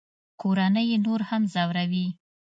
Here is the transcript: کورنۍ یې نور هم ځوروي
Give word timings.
کورنۍ 0.41 0.85
یې 0.91 0.97
نور 1.05 1.21
هم 1.29 1.41
ځوروي 1.53 2.05